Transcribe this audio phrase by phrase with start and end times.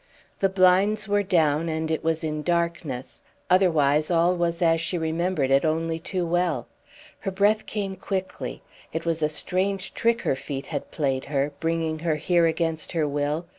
[0.39, 5.51] The blinds were down, and it was in darkness, otherwise all was as she remembered
[5.51, 6.65] it only too well.
[7.19, 8.63] Her breath came quickly.
[8.91, 13.07] It was a strange trick her feet had played her, bringing her here against her
[13.07, 13.45] will!